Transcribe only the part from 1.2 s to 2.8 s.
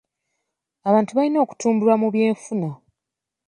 okutumbulwa mu by'enfuna.